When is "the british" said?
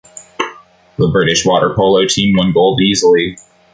0.97-1.45